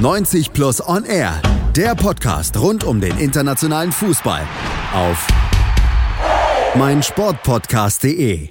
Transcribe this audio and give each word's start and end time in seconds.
90 0.00 0.54
Plus 0.54 0.80
On 0.88 1.04
Air, 1.04 1.42
der 1.76 1.94
Podcast 1.94 2.58
rund 2.58 2.84
um 2.84 3.02
den 3.02 3.18
internationalen 3.18 3.92
Fußball 3.92 4.48
auf 4.94 5.28
meinsportpodcast.de. 6.74 8.48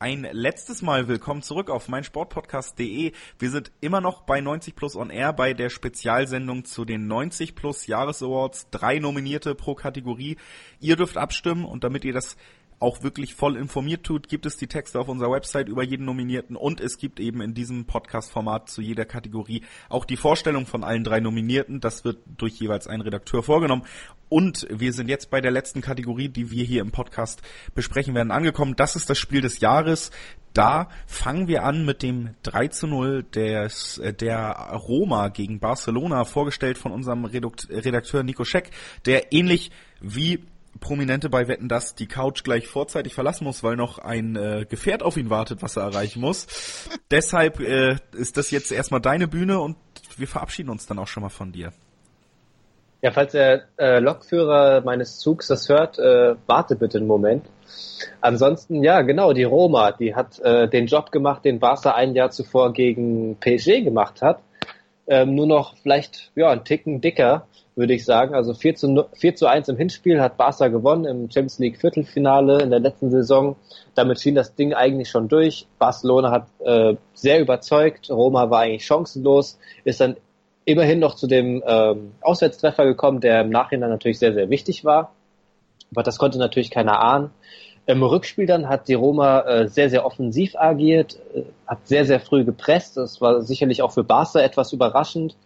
Ein 0.00 0.26
letztes 0.32 0.82
Mal 0.82 1.06
willkommen 1.06 1.42
zurück 1.42 1.70
auf 1.70 1.88
meinsportpodcast.de. 1.88 3.12
Wir 3.38 3.50
sind 3.50 3.70
immer 3.80 4.00
noch 4.00 4.22
bei 4.22 4.40
90 4.40 4.74
Plus 4.74 4.96
On 4.96 5.10
Air 5.10 5.32
bei 5.32 5.54
der 5.54 5.70
Spezialsendung 5.70 6.64
zu 6.64 6.84
den 6.84 7.06
90 7.06 7.54
Plus 7.54 7.86
Jahresawards. 7.86 8.66
Drei 8.72 8.98
Nominierte 8.98 9.54
pro 9.54 9.76
Kategorie. 9.76 10.36
Ihr 10.80 10.96
dürft 10.96 11.16
abstimmen 11.16 11.64
und 11.64 11.84
damit 11.84 12.04
ihr 12.04 12.12
das 12.12 12.36
auch 12.80 13.02
wirklich 13.02 13.34
voll 13.34 13.56
informiert 13.56 14.04
tut, 14.04 14.28
gibt 14.28 14.46
es 14.46 14.56
die 14.56 14.66
Texte 14.66 15.00
auf 15.00 15.08
unserer 15.08 15.32
Website 15.32 15.68
über 15.68 15.82
jeden 15.82 16.04
Nominierten 16.04 16.56
und 16.56 16.80
es 16.80 16.98
gibt 16.98 17.18
eben 17.20 17.40
in 17.40 17.54
diesem 17.54 17.86
Podcast-Format 17.86 18.68
zu 18.68 18.82
jeder 18.82 19.04
Kategorie 19.04 19.62
auch 19.88 20.04
die 20.04 20.16
Vorstellung 20.16 20.66
von 20.66 20.84
allen 20.84 21.04
drei 21.04 21.20
Nominierten. 21.20 21.80
Das 21.80 22.04
wird 22.04 22.18
durch 22.36 22.54
jeweils 22.60 22.86
einen 22.86 23.02
Redakteur 23.02 23.42
vorgenommen. 23.42 23.84
Und 24.28 24.66
wir 24.70 24.92
sind 24.92 25.08
jetzt 25.08 25.30
bei 25.30 25.40
der 25.40 25.50
letzten 25.50 25.80
Kategorie, 25.80 26.28
die 26.28 26.50
wir 26.50 26.64
hier 26.64 26.82
im 26.82 26.90
Podcast 26.90 27.42
besprechen 27.74 28.14
werden, 28.14 28.30
angekommen. 28.30 28.76
Das 28.76 28.94
ist 28.94 29.08
das 29.08 29.18
Spiel 29.18 29.40
des 29.40 29.60
Jahres. 29.60 30.10
Da 30.52 30.88
fangen 31.06 31.48
wir 31.48 31.64
an 31.64 31.84
mit 31.84 32.02
dem 32.02 32.34
3 32.42 32.68
zu 32.68 32.86
0 32.86 33.22
des, 33.22 33.98
äh, 33.98 34.12
der 34.12 34.52
Roma 34.72 35.28
gegen 35.28 35.60
Barcelona, 35.60 36.24
vorgestellt 36.24 36.78
von 36.78 36.92
unserem 36.92 37.24
Redakteur 37.24 38.22
Nico 38.22 38.44
Scheck, 38.44 38.70
der 39.04 39.32
ähnlich 39.32 39.70
wie 40.00 40.44
Prominente 40.78 41.28
bei 41.28 41.48
Wetten, 41.48 41.68
dass 41.68 41.94
die 41.94 42.06
Couch 42.06 42.44
gleich 42.44 42.66
vorzeitig 42.66 43.14
verlassen 43.14 43.44
muss, 43.44 43.62
weil 43.62 43.76
noch 43.76 43.98
ein 43.98 44.36
äh, 44.36 44.66
Gefährt 44.68 45.02
auf 45.02 45.16
ihn 45.16 45.30
wartet, 45.30 45.62
was 45.62 45.76
er 45.76 45.84
erreichen 45.84 46.20
muss. 46.20 46.46
Deshalb 47.10 47.60
äh, 47.60 47.96
ist 48.12 48.36
das 48.36 48.50
jetzt 48.50 48.72
erstmal 48.72 49.00
deine 49.00 49.28
Bühne 49.28 49.60
und 49.60 49.76
wir 50.16 50.28
verabschieden 50.28 50.70
uns 50.70 50.86
dann 50.86 50.98
auch 50.98 51.06
schon 51.06 51.22
mal 51.22 51.28
von 51.28 51.52
dir. 51.52 51.72
Ja, 53.00 53.12
falls 53.12 53.32
der 53.32 53.62
äh, 53.78 54.00
Lokführer 54.00 54.80
meines 54.80 55.18
Zugs 55.18 55.46
das 55.46 55.68
hört, 55.68 55.98
äh, 56.00 56.34
warte 56.46 56.74
bitte 56.74 56.98
einen 56.98 57.06
Moment. 57.06 57.46
Ansonsten, 58.20 58.82
ja, 58.82 59.02
genau, 59.02 59.32
die 59.32 59.44
Roma, 59.44 59.92
die 59.92 60.16
hat 60.16 60.40
äh, 60.40 60.68
den 60.68 60.86
Job 60.86 61.12
gemacht, 61.12 61.44
den 61.44 61.60
Barca 61.60 61.92
ein 61.92 62.14
Jahr 62.14 62.30
zuvor 62.30 62.72
gegen 62.72 63.36
PSG 63.38 63.84
gemacht 63.84 64.20
hat. 64.20 64.40
Ähm, 65.06 65.36
nur 65.36 65.46
noch 65.46 65.76
vielleicht 65.76 66.32
ja, 66.34 66.50
einen 66.50 66.64
Ticken 66.64 67.00
dicker 67.00 67.46
würde 67.78 67.94
ich 67.94 68.04
sagen. 68.04 68.34
Also 68.34 68.52
4 68.52 68.74
zu, 68.74 69.04
4 69.14 69.36
zu 69.36 69.46
1 69.46 69.68
im 69.68 69.76
Hinspiel 69.76 70.20
hat 70.20 70.36
Barca 70.36 70.68
gewonnen 70.68 71.04
im 71.04 71.30
Champions 71.30 71.58
League 71.60 71.80
Viertelfinale 71.80 72.60
in 72.60 72.70
der 72.70 72.80
letzten 72.80 73.10
Saison. 73.10 73.56
Damit 73.94 74.20
schien 74.20 74.34
das 74.34 74.54
Ding 74.54 74.74
eigentlich 74.74 75.08
schon 75.08 75.28
durch. 75.28 75.66
Barcelona 75.78 76.30
hat 76.30 76.48
äh, 76.64 76.96
sehr 77.14 77.40
überzeugt. 77.40 78.10
Roma 78.10 78.50
war 78.50 78.60
eigentlich 78.60 78.84
chancenlos, 78.84 79.58
ist 79.84 80.00
dann 80.00 80.16
immerhin 80.64 80.98
noch 80.98 81.14
zu 81.14 81.26
dem 81.26 81.62
ähm, 81.66 82.12
Auswärtstreffer 82.20 82.84
gekommen, 82.84 83.20
der 83.20 83.40
im 83.40 83.50
Nachhinein 83.50 83.90
natürlich 83.90 84.18
sehr, 84.18 84.34
sehr 84.34 84.50
wichtig 84.50 84.84
war. 84.84 85.12
Aber 85.92 86.02
das 86.02 86.18
konnte 86.18 86.38
natürlich 86.38 86.70
keiner 86.70 87.00
ahnen. 87.00 87.30
Im 87.86 88.02
Rückspiel 88.02 88.44
dann 88.44 88.68
hat 88.68 88.88
die 88.88 88.94
Roma 88.94 89.40
äh, 89.40 89.68
sehr, 89.68 89.88
sehr 89.88 90.04
offensiv 90.04 90.56
agiert, 90.56 91.18
äh, 91.34 91.44
hat 91.66 91.86
sehr, 91.86 92.04
sehr 92.04 92.20
früh 92.20 92.44
gepresst. 92.44 92.98
Das 92.98 93.20
war 93.20 93.40
sicherlich 93.40 93.80
auch 93.80 93.92
für 93.92 94.04
Barca 94.04 94.40
etwas 94.40 94.74
überraschend. 94.74 95.36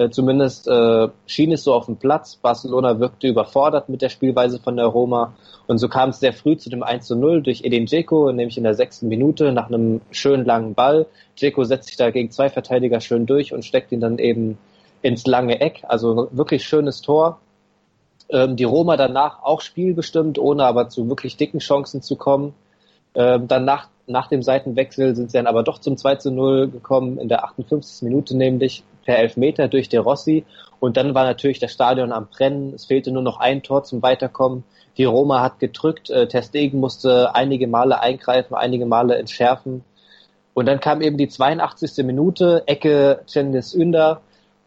Äh, 0.00 0.08
zumindest 0.08 0.66
äh, 0.66 1.08
schien 1.26 1.52
es 1.52 1.62
so 1.62 1.74
auf 1.74 1.84
dem 1.84 1.96
Platz. 1.96 2.36
Barcelona 2.36 3.00
wirkte 3.00 3.28
überfordert 3.28 3.90
mit 3.90 4.00
der 4.00 4.08
Spielweise 4.08 4.58
von 4.58 4.76
der 4.76 4.86
Roma. 4.86 5.34
Und 5.66 5.76
so 5.76 5.90
kam 5.90 6.08
es 6.08 6.20
sehr 6.20 6.32
früh 6.32 6.56
zu 6.56 6.70
dem 6.70 6.82
1 6.82 7.06
zu 7.06 7.16
0 7.16 7.42
durch 7.42 7.64
Edin 7.64 7.84
Dzeko, 7.84 8.32
nämlich 8.32 8.56
in 8.56 8.64
der 8.64 8.72
sechsten 8.72 9.08
Minute 9.08 9.52
nach 9.52 9.68
einem 9.68 10.00
schönen 10.10 10.46
langen 10.46 10.72
Ball. 10.72 11.04
Dzeko 11.36 11.64
setzt 11.64 11.88
sich 11.88 11.98
da 11.98 12.08
gegen 12.10 12.30
zwei 12.30 12.48
Verteidiger 12.48 13.00
schön 13.00 13.26
durch 13.26 13.52
und 13.52 13.62
steckt 13.62 13.92
ihn 13.92 14.00
dann 14.00 14.16
eben 14.16 14.56
ins 15.02 15.26
lange 15.26 15.60
Eck. 15.60 15.82
Also 15.86 16.28
wirklich 16.30 16.64
schönes 16.64 17.02
Tor. 17.02 17.38
Ähm, 18.30 18.56
die 18.56 18.64
Roma 18.64 18.96
danach 18.96 19.42
auch 19.42 19.60
spielbestimmt, 19.60 20.38
ohne 20.38 20.64
aber 20.64 20.88
zu 20.88 21.10
wirklich 21.10 21.36
dicken 21.36 21.58
Chancen 21.58 22.00
zu 22.00 22.16
kommen. 22.16 22.54
Ähm, 23.14 23.48
dann 23.48 23.66
nach, 23.66 23.88
nach 24.06 24.28
dem 24.28 24.42
Seitenwechsel 24.42 25.14
sind 25.14 25.30
sie 25.30 25.36
dann 25.36 25.46
aber 25.46 25.62
doch 25.62 25.78
zum 25.78 25.98
2 25.98 26.14
zu 26.14 26.30
0 26.30 26.70
gekommen, 26.70 27.18
in 27.18 27.28
der 27.28 27.44
58. 27.44 28.00
Minute 28.00 28.34
nämlich 28.34 28.82
per 29.04 29.18
Elfmeter 29.18 29.68
durch 29.68 29.88
De 29.88 29.98
Rossi. 29.98 30.44
Und 30.78 30.96
dann 30.96 31.14
war 31.14 31.24
natürlich 31.24 31.58
das 31.58 31.72
Stadion 31.72 32.12
am 32.12 32.26
Brennen. 32.26 32.74
Es 32.74 32.86
fehlte 32.86 33.10
nur 33.12 33.22
noch 33.22 33.38
ein 33.38 33.62
Tor 33.62 33.84
zum 33.84 34.02
Weiterkommen. 34.02 34.64
Die 34.96 35.04
Roma 35.04 35.42
hat 35.42 35.60
gedrückt. 35.60 36.10
Äh, 36.10 36.28
Testegen 36.28 36.80
musste 36.80 37.34
einige 37.34 37.66
Male 37.66 38.00
eingreifen, 38.00 38.54
einige 38.54 38.86
Male 38.86 39.16
entschärfen. 39.16 39.84
Und 40.54 40.66
dann 40.66 40.80
kam 40.80 41.00
eben 41.00 41.16
die 41.16 41.28
82. 41.28 42.04
Minute, 42.04 42.64
Ecke 42.66 43.22
Cengiz 43.26 43.72
Ünder 43.72 44.20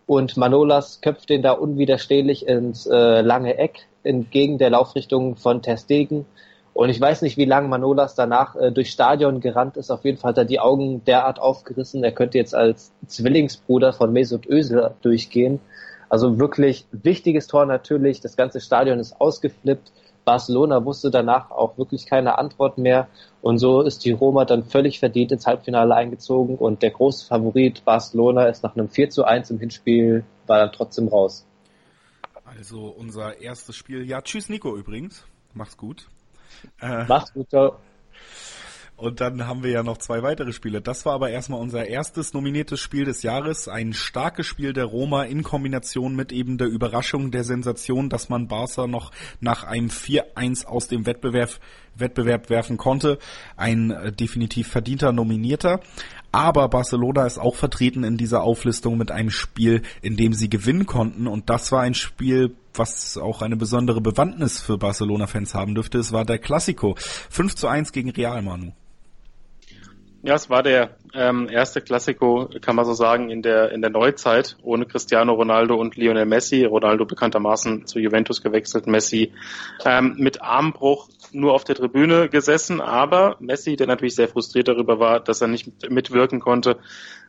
und 0.06 0.38
Manolas 0.38 1.02
köpft 1.02 1.30
den 1.30 1.42
da 1.42 1.52
unwiderstehlich 1.52 2.48
ins 2.48 2.86
äh, 2.86 3.22
lange 3.22 3.58
Eck 3.58 3.88
entgegen 4.04 4.58
der 4.58 4.70
Laufrichtung 4.70 5.36
von 5.36 5.62
Testegen. 5.62 6.26
Und 6.74 6.90
ich 6.90 7.00
weiß 7.00 7.22
nicht, 7.22 7.38
wie 7.38 7.46
lange 7.46 7.68
Manolas 7.68 8.16
danach 8.16 8.56
äh, 8.56 8.72
durchs 8.72 8.92
Stadion 8.92 9.42
gerannt 9.42 9.78
ist. 9.78 9.92
Auf 9.92 10.06
jeden 10.06 10.18
Fall 10.18 10.30
hat 10.30 10.40
er 10.40 10.46
die 10.46 10.60
Augen 10.60 11.04
derart 11.06 11.40
aufgerissen. 11.40 12.04
Er 12.04 12.12
könnte 12.12 12.40
jetzt 12.40 12.56
als 12.56 12.92
Zwillingsbruder 13.06 13.94
von 13.94 14.12
Mesut 14.12 14.48
Özil 14.48 14.92
durchgehen. 15.02 15.60
Also 16.10 16.40
wirklich 16.40 16.86
wichtiges 16.92 17.48
Tor 17.48 17.66
natürlich. 17.66 18.22
Das 18.22 18.36
ganze 18.36 18.60
Stadion 18.60 19.00
ist 19.00 19.20
ausgeflippt. 19.22 19.92
Barcelona 20.26 20.84
wusste 20.84 21.12
danach 21.12 21.52
auch 21.52 21.78
wirklich 21.78 22.06
keine 22.06 22.38
Antwort 22.38 22.78
mehr. 22.78 23.08
Und 23.42 23.60
so 23.60 23.82
ist 23.82 24.06
die 24.06 24.12
Roma 24.12 24.46
dann 24.46 24.64
völlig 24.64 25.00
verdient 25.00 25.32
ins 25.32 25.46
Halbfinale 25.46 25.94
eingezogen. 25.94 26.58
Und 26.58 26.82
der 26.82 26.92
große 26.92 27.28
Favorit 27.28 27.86
Barcelona 27.86 28.48
ist 28.48 28.64
nach 28.64 28.76
einem 28.76 28.90
4 28.90 29.10
zu 29.10 29.26
1 29.26 29.52
im 29.52 29.60
Hinspiel, 29.60 30.24
war 30.48 30.60
dann 30.60 30.72
trotzdem 30.72 31.08
raus. 31.08 31.46
Also 32.46 32.86
unser 32.86 33.42
erstes 33.42 33.76
Spiel. 33.76 34.08
Ja, 34.08 34.22
tschüss 34.22 34.50
Nico 34.50 34.76
übrigens. 34.76 35.26
Mach's 35.54 35.78
gut. 35.78 36.08
Äh, 36.82 37.06
Mach's 37.08 37.34
gut, 37.34 37.50
ciao. 37.50 37.78
Und 38.96 39.20
dann 39.20 39.48
haben 39.48 39.64
wir 39.64 39.72
ja 39.72 39.84
noch 39.84 39.98
zwei 39.98 40.22
weitere 40.24 40.54
Spiele. 40.54 40.80
Das 40.80 41.06
war 41.06 41.14
aber 41.14 41.30
erstmal 41.30 41.60
unser 41.60 41.88
erstes 41.88 42.34
nominiertes 42.34 42.80
Spiel 42.80 43.06
des 43.06 43.22
Jahres. 43.24 43.68
Ein 43.68 43.92
starkes 43.92 44.46
Spiel 44.46 44.72
der 44.72 44.86
Roma 44.86 45.24
in 45.24 45.44
Kombination 45.44 46.16
mit 46.16 46.32
eben 46.32 46.58
der 46.58 46.68
Überraschung, 46.68 47.32
der 47.32 47.44
Sensation, 47.44 48.10
dass 48.10 48.30
man 48.30 48.48
Barca 48.48 48.88
noch 48.88 49.12
nach 49.42 49.64
einem 49.66 49.90
4-1 49.90 50.66
aus 50.66 50.88
dem 50.88 51.06
Wettbewerb, 51.06 51.50
Wettbewerb 51.96 52.50
werfen 52.50 52.78
konnte. 52.78 53.18
Ein 53.58 53.92
äh, 53.92 54.12
definitiv 54.12 54.70
verdienter 54.70 55.12
Nominierter. 55.12 55.82
Aber 56.32 56.70
Barcelona 56.70 57.26
ist 57.26 57.40
auch 57.40 57.56
vertreten 57.56 58.04
in 58.04 58.18
dieser 58.18 58.44
Auflistung 58.44 58.98
mit 58.98 59.12
einem 59.12 59.32
Spiel, 59.32 59.82
in 60.02 60.18
dem 60.18 60.34
sie 60.34 60.50
gewinnen 60.50 60.86
konnten. 60.86 61.28
Und 61.28 61.50
das 61.50 61.72
war 61.72 61.82
ein 61.82 61.94
Spiel, 61.94 62.56
was 62.76 63.18
auch 63.18 63.42
eine 63.42 63.56
besondere 63.56 64.02
Bewandtnis 64.02 64.62
für 64.62 64.78
Barcelona-Fans 64.78 65.54
haben 65.54 65.76
dürfte. 65.76 65.98
Es 65.98 66.12
war 66.12 66.26
der 66.26 66.40
Classico. 66.40 66.96
5 66.98 67.56
zu 67.56 67.68
1 67.68 67.92
gegen 67.92 68.10
Real 68.10 68.42
Manu. 68.42 68.74
Ja, 70.26 70.36
es 70.36 70.50
war 70.50 70.64
der 70.64 70.92
ähm, 71.14 71.50
erste 71.50 71.82
Klassiko, 71.82 72.50
kann 72.62 72.78
man 72.78 72.86
so 72.86 72.94
sagen, 72.94 73.30
in 73.30 73.42
der 73.42 73.74
in 73.74 73.82
der 73.82 73.90
Neuzeit 73.90 74.56
ohne 74.64 74.86
Cristiano 74.86 75.34
Ronaldo 75.34 75.76
und 75.76 75.98
Lionel 75.98 76.26
Messi. 76.26 76.64
Ronaldo 76.64 77.04
bekanntermaßen 77.04 77.88
zu 77.88 78.00
Juventus 78.00 78.42
gewechselt, 78.42 78.88
Messi 78.88 79.34
ähm, 79.84 80.16
mit 80.18 80.42
Armbruch 80.42 81.10
nur 81.34 81.54
auf 81.54 81.66
der 81.66 81.76
Tribüne 81.76 82.30
gesessen, 82.30 82.80
aber 82.80 83.36
Messi, 83.42 83.76
der 83.76 83.88
natürlich 83.88 84.16
sehr 84.16 84.30
frustriert 84.30 84.70
darüber 84.70 84.98
war, 84.98 85.20
dass 85.20 85.42
er 85.42 85.50
nicht 85.50 85.90
mitwirken 85.90 86.40
konnte, 86.40 86.78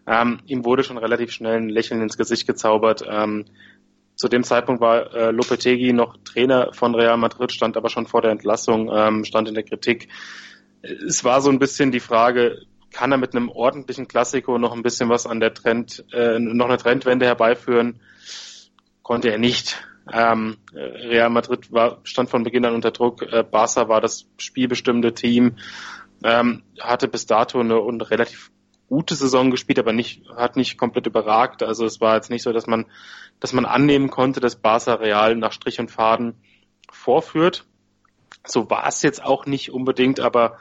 ähm, 0.06 0.38
ihm 0.47 0.65
wurde 0.65 0.84
schon 0.84 0.99
relativ 0.99 1.32
schnell 1.32 1.56
ein 1.56 1.69
Lächeln 1.69 2.00
ins 2.00 2.16
Gesicht 2.16 2.47
gezaubert. 2.47 3.05
Ähm, 3.09 3.47
zu 4.24 4.28
dem 4.30 4.42
Zeitpunkt 4.42 4.80
war 4.80 5.12
äh, 5.12 5.30
Lopetegui 5.32 5.92
noch 5.92 6.16
Trainer 6.24 6.72
von 6.72 6.94
Real 6.94 7.18
Madrid, 7.18 7.52
stand 7.52 7.76
aber 7.76 7.90
schon 7.90 8.06
vor 8.06 8.22
der 8.22 8.30
Entlassung, 8.30 8.90
ähm, 8.90 9.22
stand 9.26 9.48
in 9.48 9.54
der 9.54 9.64
Kritik. 9.64 10.08
Es 10.80 11.24
war 11.24 11.42
so 11.42 11.50
ein 11.50 11.58
bisschen 11.58 11.92
die 11.92 12.00
Frage, 12.00 12.62
kann 12.90 13.12
er 13.12 13.18
mit 13.18 13.36
einem 13.36 13.50
ordentlichen 13.50 14.08
Klassiko 14.08 14.56
noch 14.56 14.72
ein 14.72 14.82
bisschen 14.82 15.10
was 15.10 15.26
an 15.26 15.40
der 15.40 15.52
Trend, 15.52 16.06
äh, 16.14 16.38
noch 16.38 16.68
eine 16.68 16.78
Trendwende 16.78 17.26
herbeiführen? 17.26 18.00
Konnte 19.02 19.31
er 19.31 19.37
nicht. 19.37 19.84
Ähm, 20.10 20.56
Real 20.72 21.28
Madrid 21.28 21.70
war, 21.70 21.99
stand 22.04 22.31
von 22.31 22.44
Beginn 22.44 22.64
an 22.64 22.75
unter 22.75 22.93
Druck. 22.93 23.31
Äh, 23.31 23.43
Barca 23.43 23.90
war 23.90 24.00
das 24.00 24.25
spielbestimmende 24.38 25.12
Team, 25.12 25.56
ähm, 26.22 26.62
hatte 26.81 27.08
bis 27.08 27.26
dato 27.26 27.60
eine, 27.60 27.78
eine 27.78 28.10
relativ 28.10 28.50
gute 28.94 29.17
Saison 29.17 29.50
gespielt, 29.50 29.81
aber 29.81 29.93
nicht, 29.93 30.23
hat 30.37 30.55
nicht 30.55 30.79
komplett 30.79 31.08
überragt. 31.08 31.64
Also 31.64 31.85
es 31.85 32.00
war 32.00 32.14
jetzt 32.14 32.31
nicht 32.31 32.44
so, 32.44 32.52
dass 32.52 32.69
man, 32.69 32.87
dass 33.41 33.52
man 33.52 33.64
annehmen 33.64 34.08
konnte, 34.08 34.38
dass 34.38 34.55
Barca 34.55 34.94
Real 34.94 35.35
nach 35.35 35.50
Strich 35.50 35.81
und 35.81 35.91
Faden 35.91 36.37
vorführt. 36.93 37.67
So 38.46 38.70
war 38.70 38.87
es 38.87 39.02
jetzt 39.02 39.25
auch 39.25 39.46
nicht 39.46 39.73
unbedingt, 39.73 40.20
aber 40.20 40.58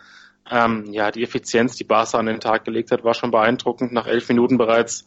ähm, 0.49 0.87
ja, 0.91 1.11
die 1.11 1.21
Effizienz, 1.21 1.75
die 1.75 1.83
Barca 1.83 2.17
an 2.17 2.25
den 2.25 2.39
Tag 2.39 2.65
gelegt 2.65 2.91
hat, 2.91 3.03
war 3.03 3.13
schon 3.13 3.29
beeindruckend. 3.29 3.93
Nach 3.93 4.07
elf 4.07 4.27
Minuten 4.29 4.57
bereits 4.57 5.05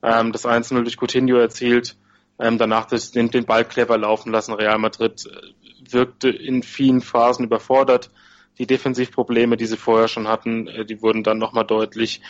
ähm, 0.00 0.30
das 0.30 0.46
1-0 0.46 0.80
durch 0.82 0.98
Coutinho 1.00 1.36
erzielt. 1.36 1.96
Ähm, 2.38 2.58
danach 2.58 2.86
das, 2.86 3.10
den, 3.10 3.30
den 3.30 3.44
Ball 3.44 3.64
clever 3.64 3.98
laufen 3.98 4.30
lassen. 4.30 4.54
Real 4.54 4.78
Madrid 4.78 5.26
äh, 5.26 5.92
wirkte 5.92 6.28
in 6.28 6.62
vielen 6.62 7.00
Phasen 7.00 7.44
überfordert. 7.44 8.10
Die 8.58 8.66
Defensivprobleme, 8.66 9.56
die 9.56 9.66
sie 9.66 9.76
vorher 9.76 10.08
schon 10.08 10.28
hatten, 10.28 10.66
äh, 10.66 10.84
die 10.84 11.02
wurden 11.02 11.22
dann 11.22 11.38
nochmal 11.38 11.64
deutlich. 11.64 12.20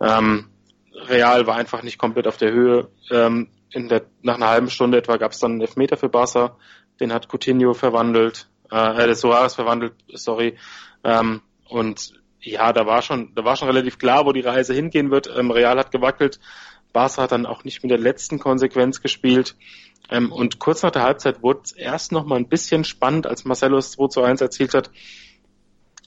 Ähm, 0.00 0.50
Real 0.92 1.46
war 1.46 1.56
einfach 1.56 1.82
nicht 1.82 1.98
komplett 1.98 2.26
auf 2.26 2.36
der 2.36 2.52
Höhe. 2.52 2.88
Ähm, 3.10 3.48
der, 3.74 4.02
nach 4.22 4.36
einer 4.36 4.48
halben 4.48 4.70
Stunde 4.70 4.98
etwa 4.98 5.16
gab 5.16 5.32
es 5.32 5.38
dann 5.38 5.52
einen 5.52 5.60
Elfmeter 5.60 5.96
für 5.96 6.08
Barca, 6.08 6.56
den 6.98 7.12
hat 7.12 7.28
Coutinho 7.28 7.72
verwandelt, 7.72 8.48
äh, 8.70 9.10
äh 9.10 9.14
Soares 9.14 9.54
verwandelt, 9.54 9.94
sorry. 10.12 10.56
Ähm, 11.04 11.42
und 11.68 12.12
ja, 12.40 12.72
da 12.72 12.86
war 12.86 13.02
schon, 13.02 13.32
da 13.34 13.44
war 13.44 13.56
schon 13.56 13.68
relativ 13.68 13.98
klar, 13.98 14.26
wo 14.26 14.32
die 14.32 14.40
Reise 14.40 14.74
hingehen 14.74 15.10
wird. 15.10 15.30
Ähm, 15.34 15.50
Real 15.50 15.78
hat 15.78 15.92
gewackelt, 15.92 16.40
Barca 16.92 17.22
hat 17.22 17.32
dann 17.32 17.46
auch 17.46 17.64
nicht 17.64 17.82
mit 17.82 17.90
der 17.90 17.98
letzten 17.98 18.38
Konsequenz 18.38 19.00
gespielt. 19.00 19.56
Ähm, 20.10 20.32
und 20.32 20.58
kurz 20.58 20.82
nach 20.82 20.90
der 20.90 21.02
Halbzeit 21.02 21.42
wurde 21.42 21.60
es 21.64 21.72
erst 21.72 22.10
noch 22.12 22.24
mal 22.24 22.36
ein 22.36 22.48
bisschen 22.48 22.84
spannend, 22.84 23.26
als 23.26 23.44
Marcelo 23.44 23.78
es 23.78 23.92
2 23.92 24.08
zu 24.08 24.22
1 24.22 24.40
erzielt 24.40 24.74
hat. 24.74 24.90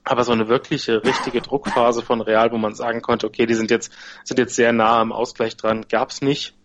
Aber 0.04 0.24
so 0.24 0.34
eine 0.34 0.50
wirkliche, 0.50 1.04
richtige 1.04 1.42
Druckphase 1.42 2.02
von 2.02 2.22
Real, 2.22 2.52
wo 2.52 2.58
man 2.58 2.76
sagen 2.76 3.02
konnte, 3.02 3.26
okay, 3.26 3.46
die 3.46 3.54
sind 3.54 3.72
jetzt, 3.72 3.92
sind 4.24 4.38
jetzt 4.38 4.56
sehr 4.56 4.74
nah 4.74 5.00
am 5.00 5.12
Ausgleich 5.12 5.56
dran, 5.56 5.86
gab's 5.90 6.22
nicht. 6.22 6.56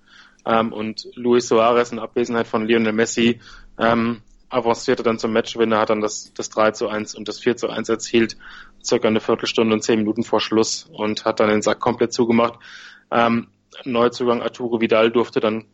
Ähm, 0.44 0.72
und 0.72 1.06
Luis 1.14 1.48
Suarez 1.48 1.92
in 1.92 1.98
Abwesenheit 1.98 2.46
von 2.46 2.66
Lionel 2.66 2.92
Messi 2.92 3.40
ähm, 3.78 4.22
avancierte 4.48 5.02
dann 5.02 5.18
zum 5.18 5.32
Matchwinner, 5.32 5.78
hat 5.78 5.90
dann 5.90 6.00
das, 6.00 6.32
das 6.34 6.48
3 6.50 6.72
zu 6.72 6.88
1 6.88 7.14
und 7.14 7.28
das 7.28 7.38
4 7.38 7.56
zu 7.56 7.68
1 7.68 7.88
erzielt, 7.88 8.36
circa 8.82 9.08
eine 9.08 9.20
Viertelstunde 9.20 9.74
und 9.74 9.82
zehn 9.82 9.98
Minuten 9.98 10.22
vor 10.22 10.40
Schluss 10.40 10.88
und 10.90 11.24
hat 11.24 11.40
dann 11.40 11.50
den 11.50 11.62
Sack 11.62 11.80
komplett 11.80 12.12
zugemacht. 12.12 12.58
Ähm, 13.10 13.48
Neuzugang 13.84 14.42
Arturo 14.42 14.80
Vidal 14.80 15.10
durfte 15.10 15.40
dann 15.40 15.66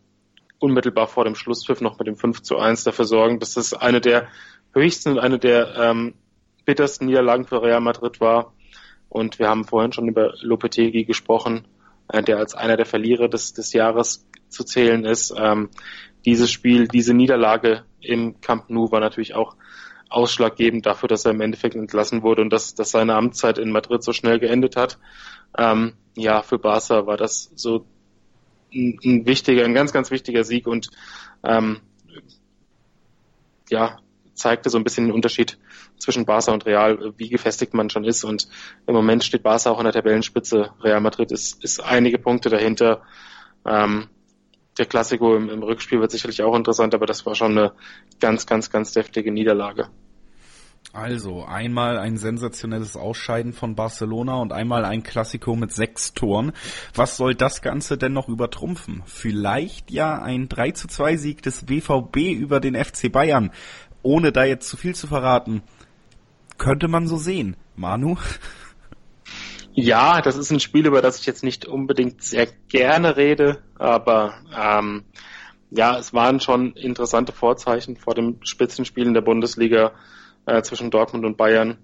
unmittelbar 0.58 1.06
vor 1.06 1.24
dem 1.24 1.34
Schlusspfiff 1.34 1.80
noch 1.80 1.98
mit 1.98 2.08
dem 2.08 2.16
5 2.16 2.42
zu 2.42 2.58
1 2.58 2.84
dafür 2.84 3.04
sorgen, 3.04 3.38
dass 3.38 3.54
das 3.54 3.74
eine 3.74 4.00
der 4.00 4.28
höchsten 4.74 5.12
und 5.12 5.18
eine 5.18 5.38
der 5.38 5.74
ähm, 5.76 6.14
bittersten 6.64 7.06
Niederlagen 7.06 7.46
für 7.46 7.62
Real 7.62 7.80
Madrid 7.80 8.20
war. 8.20 8.52
Und 9.08 9.38
wir 9.38 9.48
haben 9.48 9.64
vorhin 9.64 9.92
schon 9.92 10.08
über 10.08 10.34
Lopetegui 10.40 11.04
gesprochen, 11.04 11.66
äh, 12.08 12.22
der 12.22 12.38
als 12.38 12.54
einer 12.54 12.76
der 12.76 12.86
Verlierer 12.86 13.28
des, 13.28 13.52
des 13.52 13.72
Jahres 13.72 14.26
zu 14.48 14.64
zählen 14.64 15.04
ist. 15.04 15.34
Ähm, 15.36 15.70
dieses 16.24 16.50
Spiel, 16.50 16.88
diese 16.88 17.14
Niederlage 17.14 17.84
im 18.00 18.40
Camp 18.40 18.70
Nou 18.70 18.90
war 18.90 19.00
natürlich 19.00 19.34
auch 19.34 19.56
ausschlaggebend 20.08 20.86
dafür, 20.86 21.08
dass 21.08 21.24
er 21.24 21.32
im 21.32 21.40
Endeffekt 21.40 21.74
entlassen 21.74 22.22
wurde 22.22 22.42
und 22.42 22.50
dass, 22.50 22.74
dass 22.74 22.90
seine 22.90 23.14
Amtszeit 23.14 23.58
in 23.58 23.72
Madrid 23.72 24.02
so 24.02 24.12
schnell 24.12 24.38
geendet 24.38 24.76
hat. 24.76 24.98
Ähm, 25.56 25.94
ja, 26.16 26.42
für 26.42 26.58
Barca 26.58 27.06
war 27.06 27.16
das 27.16 27.50
so 27.54 27.86
ein, 28.72 28.98
ein, 29.04 29.26
wichtiger, 29.26 29.64
ein 29.64 29.74
ganz, 29.74 29.92
ganz 29.92 30.10
wichtiger 30.10 30.44
Sieg 30.44 30.66
und 30.66 30.90
ähm, 31.42 31.80
ja, 33.70 33.98
zeigte 34.34 34.70
so 34.70 34.78
ein 34.78 34.84
bisschen 34.84 35.06
den 35.06 35.14
Unterschied 35.14 35.58
zwischen 35.98 36.24
Barca 36.24 36.52
und 36.52 36.66
Real, 36.66 37.14
wie 37.16 37.28
gefestigt 37.28 37.74
man 37.74 37.90
schon 37.90 38.04
ist. 38.04 38.24
Und 38.24 38.48
im 38.86 38.94
Moment 38.94 39.24
steht 39.24 39.42
Barca 39.42 39.70
auch 39.70 39.78
an 39.78 39.84
der 39.84 39.92
Tabellenspitze. 39.92 40.70
Real 40.82 41.00
Madrid 41.00 41.32
ist, 41.32 41.62
ist 41.62 41.80
einige 41.80 42.18
Punkte 42.18 42.50
dahinter. 42.50 43.02
Ähm, 43.64 44.08
der 44.78 44.86
Klassiko 44.86 45.36
im, 45.36 45.48
im 45.48 45.62
Rückspiel 45.62 46.00
wird 46.00 46.10
sicherlich 46.10 46.42
auch 46.42 46.56
interessant, 46.56 46.94
aber 46.94 47.06
das 47.06 47.24
war 47.26 47.34
schon 47.34 47.52
eine 47.52 47.72
ganz, 48.20 48.46
ganz, 48.46 48.70
ganz 48.70 48.92
deftige 48.92 49.30
Niederlage. 49.32 49.88
Also 50.92 51.44
einmal 51.44 51.98
ein 51.98 52.18
sensationelles 52.18 52.96
Ausscheiden 52.96 53.52
von 53.52 53.74
Barcelona 53.74 54.36
und 54.36 54.52
einmal 54.52 54.84
ein 54.84 55.02
Klassiko 55.02 55.56
mit 55.56 55.72
sechs 55.72 56.14
Toren. 56.14 56.52
Was 56.94 57.16
soll 57.16 57.34
das 57.34 57.62
Ganze 57.62 57.98
denn 57.98 58.12
noch 58.12 58.28
übertrumpfen? 58.28 59.02
Vielleicht 59.04 59.90
ja 59.90 60.22
ein 60.22 60.48
3 60.48 60.70
zu 60.70 60.86
2 60.86 61.16
Sieg 61.16 61.42
des 61.42 61.64
BVB 61.64 62.16
über 62.38 62.60
den 62.60 62.76
FC 62.76 63.10
Bayern. 63.10 63.50
Ohne 64.04 64.30
da 64.30 64.44
jetzt 64.44 64.68
zu 64.68 64.76
viel 64.76 64.94
zu 64.94 65.08
verraten. 65.08 65.62
Könnte 66.58 66.86
man 66.86 67.08
so 67.08 67.16
sehen. 67.16 67.56
Manu? 67.74 68.16
Ja, 69.72 70.22
das 70.22 70.36
ist 70.36 70.52
ein 70.52 70.60
Spiel, 70.60 70.86
über 70.86 71.02
das 71.02 71.18
ich 71.18 71.26
jetzt 71.26 71.42
nicht 71.42 71.66
unbedingt 71.66 72.22
sehr 72.22 72.46
gerne 72.68 73.16
rede, 73.16 73.64
aber 73.76 74.34
ähm, 74.56 75.04
ja, 75.70 75.98
es 75.98 76.14
waren 76.14 76.38
schon 76.38 76.74
interessante 76.74 77.32
Vorzeichen 77.32 77.96
vor 77.96 78.14
dem 78.14 78.38
Spitzenspiel 78.44 79.06
in 79.06 79.14
der 79.14 79.22
Bundesliga 79.22 79.92
äh, 80.46 80.62
zwischen 80.62 80.92
Dortmund 80.92 81.24
und 81.24 81.36
Bayern. 81.36 81.78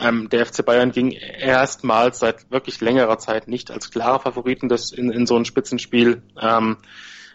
Ähm, 0.00 0.28
der 0.28 0.46
FC 0.46 0.64
Bayern 0.64 0.92
ging 0.92 1.10
erstmals 1.10 2.20
seit 2.20 2.50
wirklich 2.52 2.80
längerer 2.80 3.18
Zeit 3.18 3.48
nicht 3.48 3.72
als 3.72 3.90
klarer 3.90 4.20
Favoriten 4.20 4.68
das 4.68 4.92
in, 4.92 5.10
in 5.10 5.26
so 5.26 5.36
ein 5.36 5.44
Spitzenspiel, 5.44 6.22
ähm, 6.40 6.76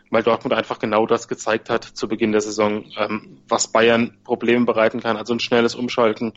weil 0.09 0.23
Dortmund 0.23 0.53
einfach 0.53 0.79
genau 0.79 1.05
das 1.05 1.27
gezeigt 1.27 1.69
hat 1.69 1.83
zu 1.83 2.07
Beginn 2.07 2.31
der 2.31 2.41
Saison, 2.41 2.85
ähm, 2.97 3.41
was 3.47 3.71
Bayern 3.71 4.17
Probleme 4.23 4.65
bereiten 4.65 5.01
kann, 5.01 5.17
also 5.17 5.33
ein 5.33 5.39
schnelles 5.39 5.75
Umschalten 5.75 6.33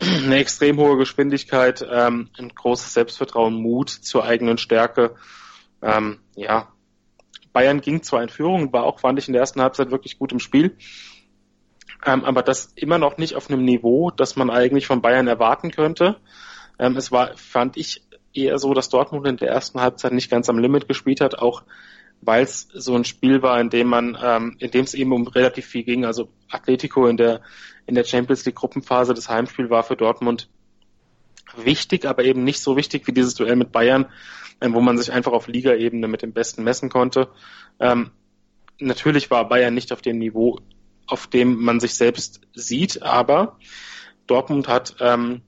eine 0.00 0.38
extrem 0.38 0.78
hohe 0.78 0.96
Geschwindigkeit, 0.96 1.86
ähm, 1.90 2.30
ein 2.38 2.48
großes 2.48 2.94
Selbstvertrauen, 2.94 3.54
Mut 3.54 3.90
zur 3.90 4.24
eigenen 4.24 4.58
Stärke. 4.58 5.14
Ähm, 5.82 6.20
ja, 6.36 6.68
Bayern 7.52 7.80
ging 7.80 8.02
zwar 8.02 8.22
in 8.22 8.28
Führung, 8.28 8.72
war 8.72 8.84
auch, 8.84 9.00
fand 9.00 9.18
ich, 9.18 9.28
in 9.28 9.32
der 9.32 9.40
ersten 9.40 9.60
Halbzeit 9.60 9.90
wirklich 9.90 10.18
gut 10.18 10.32
im 10.32 10.38
Spiel, 10.38 10.76
ähm, 12.06 12.24
aber 12.24 12.42
das 12.42 12.72
immer 12.76 12.98
noch 12.98 13.18
nicht 13.18 13.34
auf 13.34 13.50
einem 13.50 13.64
Niveau, 13.64 14.10
das 14.10 14.36
man 14.36 14.50
eigentlich 14.50 14.86
von 14.86 15.02
Bayern 15.02 15.26
erwarten 15.26 15.70
könnte. 15.70 16.16
Ähm, 16.78 16.96
es 16.96 17.12
war, 17.12 17.36
fand 17.36 17.76
ich, 17.76 18.02
eher 18.32 18.58
so, 18.58 18.74
dass 18.74 18.88
Dortmund 18.88 19.26
in 19.26 19.36
der 19.36 19.48
ersten 19.48 19.80
Halbzeit 19.80 20.12
nicht 20.12 20.30
ganz 20.30 20.48
am 20.48 20.58
Limit 20.58 20.86
gespielt 20.86 21.20
hat, 21.20 21.38
auch 21.38 21.64
weil 22.22 22.42
es 22.42 22.68
so 22.72 22.94
ein 22.94 23.04
Spiel 23.04 23.42
war, 23.42 23.60
in 23.60 23.70
dem 23.70 23.88
man, 23.88 24.18
ähm, 24.22 24.56
in 24.58 24.70
dem 24.70 24.84
es 24.84 24.94
eben 24.94 25.12
um 25.12 25.26
relativ 25.26 25.66
viel 25.66 25.84
ging. 25.84 26.04
Also 26.04 26.28
Atletico 26.50 27.06
in 27.06 27.16
der 27.16 27.40
in 27.86 27.94
der 27.94 28.04
Champions 28.04 28.44
League 28.44 28.56
Gruppenphase, 28.56 29.14
das 29.14 29.28
Heimspiel 29.28 29.68
war 29.68 29.82
für 29.82 29.96
Dortmund 29.96 30.48
wichtig, 31.56 32.04
aber 32.04 32.24
eben 32.24 32.44
nicht 32.44 32.60
so 32.60 32.76
wichtig 32.76 33.06
wie 33.06 33.12
dieses 33.12 33.34
Duell 33.34 33.56
mit 33.56 33.72
Bayern, 33.72 34.06
ähm, 34.60 34.74
wo 34.74 34.80
man 34.80 34.96
sich 34.96 35.12
einfach 35.12 35.32
auf 35.32 35.48
Ligaebene 35.48 36.06
mit 36.06 36.22
dem 36.22 36.32
Besten 36.32 36.62
messen 36.62 36.88
konnte. 36.88 37.28
Ähm, 37.80 38.10
natürlich 38.78 39.30
war 39.30 39.48
Bayern 39.48 39.74
nicht 39.74 39.92
auf 39.92 40.02
dem 40.02 40.18
Niveau, 40.18 40.58
auf 41.06 41.26
dem 41.26 41.62
man 41.62 41.80
sich 41.80 41.94
selbst 41.94 42.40
sieht, 42.54 43.02
aber 43.02 43.58
Dortmund 44.26 44.68
hat 44.68 44.96
ähm, 45.00 45.42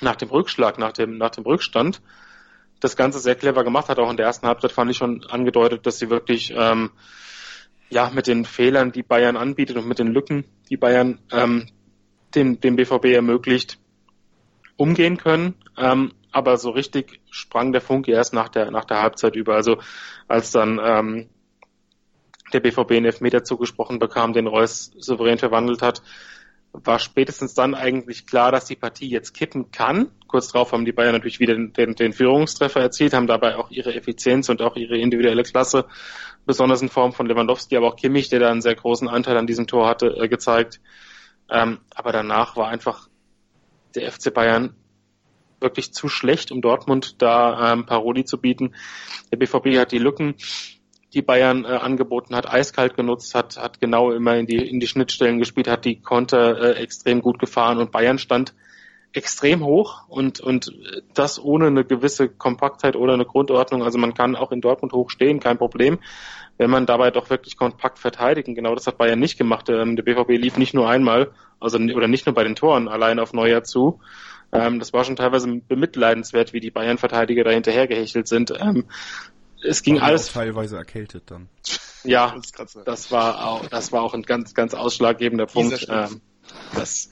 nach 0.00 0.16
dem 0.16 0.30
Rückschlag, 0.30 0.78
nach 0.78 0.92
dem, 0.92 1.18
nach 1.18 1.30
dem 1.30 1.44
Rückstand, 1.44 2.02
das 2.80 2.96
Ganze 2.96 3.18
sehr 3.18 3.34
clever 3.34 3.64
gemacht, 3.64 3.88
hat 3.88 3.98
auch 3.98 4.10
in 4.10 4.16
der 4.16 4.26
ersten 4.26 4.46
Halbzeit 4.46 4.72
fand 4.72 4.90
ich 4.90 4.96
schon 4.96 5.24
angedeutet, 5.24 5.86
dass 5.86 5.98
sie 5.98 6.10
wirklich 6.10 6.52
ähm, 6.56 6.90
ja 7.90 8.10
mit 8.10 8.26
den 8.26 8.44
Fehlern, 8.44 8.92
die 8.92 9.02
Bayern 9.02 9.36
anbietet 9.36 9.76
und 9.76 9.88
mit 9.88 9.98
den 9.98 10.08
Lücken, 10.08 10.44
die 10.70 10.76
Bayern 10.76 11.20
ähm, 11.32 11.68
dem, 12.34 12.60
dem 12.60 12.76
BVB 12.76 13.06
ermöglicht, 13.06 13.78
umgehen 14.76 15.16
können. 15.16 15.54
Ähm, 15.76 16.12
aber 16.30 16.56
so 16.58 16.70
richtig 16.70 17.20
sprang 17.30 17.72
der 17.72 17.80
Funke 17.80 18.12
erst 18.12 18.34
nach 18.34 18.48
der 18.48 18.70
nach 18.70 18.84
der 18.84 19.02
Halbzeit 19.02 19.34
über. 19.34 19.54
Also 19.54 19.78
als 20.28 20.52
dann 20.52 20.78
ähm, 20.82 21.28
der 22.52 22.60
BVB 22.60 22.92
einen 22.92 23.06
Elfmeter 23.06 23.44
zugesprochen 23.44 23.98
bekam, 23.98 24.32
den 24.32 24.46
Reus 24.46 24.92
souverän 24.98 25.38
verwandelt 25.38 25.82
hat, 25.82 26.02
war 26.72 26.98
spätestens 26.98 27.54
dann 27.54 27.74
eigentlich 27.74 28.26
klar, 28.26 28.52
dass 28.52 28.66
die 28.66 28.76
Partie 28.76 29.08
jetzt 29.08 29.34
kippen 29.34 29.70
kann. 29.70 30.10
Kurz 30.28 30.52
darauf 30.52 30.72
haben 30.72 30.84
die 30.84 30.92
Bayern 30.92 31.12
natürlich 31.12 31.40
wieder 31.40 31.54
den, 31.54 31.72
den, 31.72 31.94
den 31.94 32.12
Führungstreffer 32.12 32.80
erzielt, 32.80 33.14
haben 33.14 33.26
dabei 33.26 33.56
auch 33.56 33.70
ihre 33.70 33.94
Effizienz 33.94 34.48
und 34.48 34.62
auch 34.62 34.76
ihre 34.76 34.96
individuelle 34.96 35.42
Klasse, 35.42 35.86
besonders 36.46 36.82
in 36.82 36.88
Form 36.88 37.12
von 37.12 37.26
Lewandowski, 37.26 37.76
aber 37.76 37.88
auch 37.88 37.96
Kimmich, 37.96 38.28
der 38.28 38.40
da 38.40 38.50
einen 38.50 38.60
sehr 38.60 38.74
großen 38.74 39.08
Anteil 39.08 39.36
an 39.36 39.46
diesem 39.46 39.66
Tor 39.66 39.88
hatte, 39.88 40.14
äh, 40.16 40.28
gezeigt. 40.28 40.80
Ähm, 41.50 41.78
aber 41.94 42.12
danach 42.12 42.56
war 42.56 42.68
einfach 42.68 43.08
der 43.94 44.12
FC 44.12 44.32
Bayern 44.32 44.76
wirklich 45.60 45.92
zu 45.92 46.08
schlecht, 46.08 46.52
um 46.52 46.60
Dortmund 46.60 47.20
da 47.20 47.72
ähm, 47.72 47.86
Paroli 47.86 48.24
zu 48.24 48.38
bieten. 48.38 48.74
Der 49.32 49.38
BVB 49.38 49.78
hat 49.78 49.90
die 49.90 49.98
Lücken 49.98 50.36
die 51.14 51.22
Bayern 51.22 51.64
äh, 51.64 51.68
angeboten 51.68 52.34
hat, 52.34 52.52
eiskalt 52.52 52.94
genutzt 52.94 53.34
hat, 53.34 53.56
hat 53.56 53.80
genau 53.80 54.12
immer 54.12 54.36
in 54.36 54.46
die, 54.46 54.56
in 54.56 54.78
die 54.78 54.86
Schnittstellen 54.86 55.38
gespielt, 55.38 55.68
hat 55.68 55.84
die 55.84 56.00
Konter 56.00 56.60
äh, 56.60 56.82
extrem 56.82 57.22
gut 57.22 57.38
gefahren 57.38 57.78
und 57.78 57.90
Bayern 57.90 58.18
stand 58.18 58.54
extrem 59.12 59.64
hoch 59.64 60.06
und, 60.08 60.40
und 60.40 60.72
das 61.14 61.42
ohne 61.42 61.68
eine 61.68 61.84
gewisse 61.84 62.28
Kompaktheit 62.28 62.94
oder 62.94 63.14
eine 63.14 63.24
Grundordnung. 63.24 63.82
Also 63.82 63.98
man 63.98 64.14
kann 64.14 64.36
auch 64.36 64.52
in 64.52 64.60
Dortmund 64.60 64.92
hoch 64.92 65.10
stehen, 65.10 65.40
kein 65.40 65.58
Problem, 65.58 65.98
wenn 66.58 66.70
man 66.70 66.86
dabei 66.86 67.10
doch 67.10 67.30
wirklich 67.30 67.56
kompakt 67.56 67.98
verteidigen. 67.98 68.54
Genau 68.54 68.74
das 68.74 68.86
hat 68.86 68.98
Bayern 68.98 69.18
nicht 69.18 69.38
gemacht. 69.38 69.68
Ähm, 69.70 69.96
der 69.96 70.02
BVB 70.02 70.30
lief 70.30 70.58
nicht 70.58 70.74
nur 70.74 70.88
einmal, 70.88 71.32
also 71.58 71.78
oder 71.78 72.08
nicht 72.08 72.26
nur 72.26 72.34
bei 72.34 72.44
den 72.44 72.54
Toren 72.54 72.88
allein 72.88 73.18
auf 73.18 73.32
Neujahr 73.32 73.64
zu. 73.64 74.00
Ähm, 74.52 74.78
das 74.78 74.92
war 74.92 75.04
schon 75.04 75.16
teilweise 75.16 75.48
bemitleidenswert, 75.48 76.52
wie 76.52 76.60
die 76.60 76.70
Bayern-Verteidiger 76.70 77.44
da 77.44 77.50
hinterhergehechelt 77.50 78.28
sind. 78.28 78.52
Ähm, 78.58 78.86
es 79.62 79.82
ging 79.82 79.98
alles 80.00 80.32
teilweise 80.32 80.76
erkältet 80.76 81.30
dann. 81.30 81.48
Ja, 82.04 82.34
das, 82.84 83.10
war 83.10 83.46
auch, 83.46 83.66
das 83.66 83.90
war 83.92 84.02
auch 84.02 84.14
ein 84.14 84.22
ganz, 84.22 84.54
ganz 84.54 84.72
ausschlaggebender 84.72 85.46
Punkt. 85.46 85.88
Das, 86.74 87.10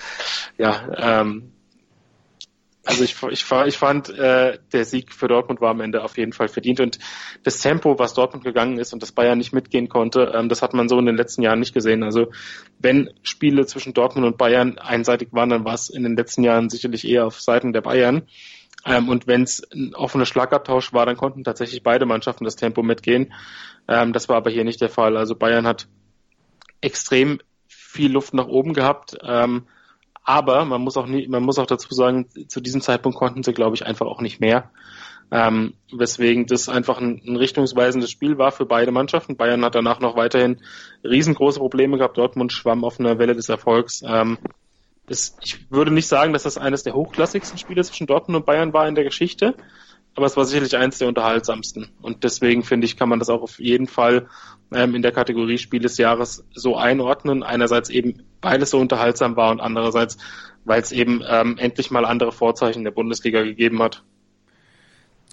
ja, 0.57 1.21
ähm, 1.21 1.53
also 2.87 3.03
ich, 3.03 3.17
ich, 3.31 3.45
ich 3.67 3.77
fand, 3.77 4.09
äh, 4.11 4.59
der 4.73 4.85
Sieg 4.85 5.13
für 5.13 5.27
Dortmund 5.27 5.61
war 5.61 5.71
am 5.71 5.81
Ende 5.81 6.05
auf 6.05 6.17
jeden 6.17 6.33
Fall 6.33 6.49
verdient 6.49 6.81
und 6.81 6.99
das 7.43 7.59
Tempo, 7.59 7.99
was 7.99 8.15
Dortmund 8.15 8.45
gegangen 8.45 8.79
ist 8.79 8.93
und 8.93 9.03
das 9.03 9.13
Bayern 9.13 9.39
nicht 9.39 9.53
mitgehen 9.53 9.89
konnte, 9.89 10.33
ähm, 10.35 10.49
das 10.49 10.63
hat 10.63 10.73
man 10.73 10.89
so 10.89 10.99
in 10.99 11.07
den 11.07 11.17
letzten 11.17 11.43
Jahren 11.43 11.59
nicht 11.59 11.75
gesehen. 11.75 12.05
Also 12.05 12.31
wenn 12.79 13.11
Spiele 13.23 13.67
zwischen 13.67 13.93
Dortmund 13.93 14.25
und 14.25 14.39
Bayern 14.39 14.79
einseitig 14.79 15.29
waren, 15.33 15.49
dann 15.51 15.65
war 15.65 15.75
es 15.75 15.91
in 15.91 16.05
den 16.05 16.17
letzten 16.17 16.45
Jahren 16.45 16.71
sicherlich 16.71 17.07
eher 17.07 17.27
auf 17.27 17.41
Seiten 17.41 17.73
der 17.73 17.81
Bayern. 17.81 18.23
Ähm, 18.87 19.09
und 19.09 19.27
wenn 19.27 19.43
es 19.43 19.63
ein 19.73 19.95
offener 19.95 20.27
Schlagabtausch 20.27 20.93
war, 20.93 21.07
dann 21.07 21.17
konnten 21.17 21.43
tatsächlich 21.43 21.83
beide 21.83 22.07
Mannschaften 22.07 22.45
das 22.45 22.55
Tempo 22.55 22.83
mitgehen. 22.83 23.35
Ähm, 23.89 24.13
das 24.13 24.29
war 24.29 24.37
aber 24.37 24.51
hier 24.51 24.65
nicht 24.65 24.81
der 24.81 24.91
Fall. 24.91 25.17
Also 25.17 25.35
Bayern 25.35 25.67
hat 25.67 25.89
extrem 26.81 27.41
viel 27.67 28.13
Luft 28.13 28.33
nach 28.33 28.47
oben 28.47 28.75
gehabt. 28.75 29.17
Ähm, 29.25 29.67
aber 30.27 30.65
man 30.65 30.83
muss 30.83 30.97
auch 30.97 31.07
nie, 31.07 31.29
man 31.29 31.45
muss 31.45 31.59
auch 31.59 31.67
dazu 31.67 31.95
sagen, 31.95 32.27
zu 32.49 32.61
diesem 32.61 32.81
Zeitpunkt 32.81 33.17
konnten 33.17 33.45
sie, 33.45 33.55
glaube 33.55 33.77
ich, 33.77 33.87
einfach 33.87 34.07
auch 34.07 34.21
nicht 34.21 34.41
mehr. 34.41 34.71
Ähm, 35.31 35.75
weswegen 35.93 36.47
das 36.47 36.69
einfach 36.69 36.99
ein, 36.99 37.21
ein, 37.25 37.37
richtungsweisendes 37.37 38.11
Spiel 38.11 38.37
war 38.37 38.53
für 38.53 38.67
beide 38.67 38.93
Mannschaften. 38.93 39.37
Bayern 39.37 39.65
hat 39.65 39.75
danach 39.75 40.01
noch 40.01 40.17
weiterhin 40.17 40.61
riesengroße 41.05 41.59
Probleme 41.59 41.97
gehabt. 41.97 42.19
Dortmund 42.19 42.53
schwamm 42.53 42.85
auf 42.85 43.01
einer 43.01 43.19
Welle 43.19 43.35
des 43.35 43.49
Erfolgs. 43.49 44.03
Ähm, 44.05 44.39
das, 45.07 45.37
ich 45.43 45.71
würde 45.71 45.93
nicht 45.93 46.09
sagen, 46.09 46.33
dass 46.33 46.43
das 46.43 46.59
eines 46.59 46.83
der 46.83 46.95
hochklassigsten 46.95 47.59
Spiele 47.59 47.85
zwischen 47.85 48.09
Dortmund 48.09 48.37
und 48.37 48.47
Bayern 48.47 48.73
war 48.73 48.89
in 48.89 48.97
der 48.97 49.05
Geschichte, 49.05 49.55
aber 50.17 50.27
es 50.27 50.37
war 50.37 50.47
sicherlich 50.47 50.77
eines 50.77 50.99
der 50.99 51.09
unterhaltsamsten. 51.09 51.91
Und 52.01 52.25
deswegen 52.25 52.63
finde 52.63 52.87
ich, 52.87 52.97
kann 52.97 53.09
man 53.09 53.19
das 53.19 53.29
auch 53.29 53.43
auf 53.43 53.59
jeden 53.59 53.87
Fall 53.87 54.29
ähm, 54.73 54.95
in 54.95 55.03
der 55.03 55.13
Kategorie 55.13 55.59
Spiel 55.59 55.81
des 55.81 55.99
Jahres 55.99 56.45
so 56.55 56.77
einordnen. 56.77 57.43
Einerseits 57.43 57.91
eben, 57.91 58.23
weil 58.41 58.63
es 58.63 58.71
so 58.71 58.79
unterhaltsam 58.79 59.37
war 59.37 59.51
und 59.51 59.61
andererseits, 59.61 60.17
weil 60.65 60.81
es 60.81 60.91
eben 60.91 61.23
ähm, 61.29 61.59
endlich 61.59 61.91
mal 61.91 62.07
andere 62.07 62.33
Vorzeichen 62.33 62.83
der 62.83 62.93
Bundesliga 62.93 63.43
gegeben 63.43 63.83
hat. 63.83 64.03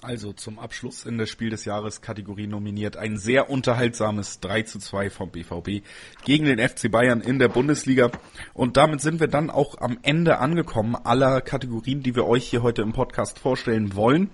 Also 0.04 0.34
zum 0.34 0.58
Abschluss 0.58 1.06
in 1.06 1.16
der 1.16 1.24
Spiel 1.24 1.48
des 1.48 1.64
Jahres 1.64 2.02
Kategorie 2.02 2.46
nominiert 2.46 2.98
ein 2.98 3.16
sehr 3.16 3.48
unterhaltsames 3.48 4.38
3 4.40 4.64
zu 4.64 4.78
2 4.78 5.08
vom 5.08 5.30
BVB 5.30 5.82
gegen 6.26 6.44
den 6.44 6.58
FC 6.58 6.90
Bayern 6.90 7.22
in 7.22 7.38
der 7.38 7.48
Bundesliga. 7.48 8.10
Und 8.52 8.76
damit 8.76 9.00
sind 9.00 9.18
wir 9.18 9.28
dann 9.28 9.48
auch 9.48 9.80
am 9.80 9.98
Ende 10.02 10.40
angekommen 10.40 10.94
aller 10.94 11.40
Kategorien, 11.40 12.02
die 12.02 12.14
wir 12.14 12.26
euch 12.26 12.44
hier 12.44 12.62
heute 12.62 12.82
im 12.82 12.92
Podcast 12.92 13.38
vorstellen 13.38 13.96
wollen. 13.96 14.28